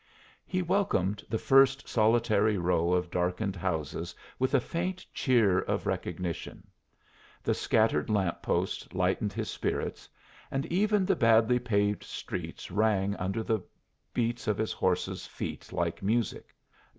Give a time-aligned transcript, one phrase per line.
[0.47, 6.65] He welcomed the first solitary row of darkened houses with a faint cheer of recognition.
[7.43, 10.09] The scattered lamp posts lightened his spirits,
[10.49, 13.59] and even the badly paved streets rang under the
[14.11, 16.55] beats of his horse's feet like music.